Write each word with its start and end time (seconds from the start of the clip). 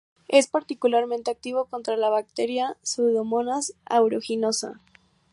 Es 0.29 0.47
particularmente 0.47 1.29
activo 1.29 1.65
contra 1.65 1.95
la 1.95 2.09
bacteria 2.09 2.75
"Pseudomonas 2.81 3.73
aeruginosa". 3.85 4.79